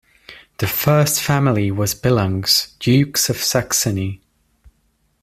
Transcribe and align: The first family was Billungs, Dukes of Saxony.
The 0.57 0.65
first 0.65 1.21
family 1.21 1.69
was 1.69 1.93
Billungs, 1.93 2.75
Dukes 2.79 3.29
of 3.29 3.37
Saxony. 3.37 4.23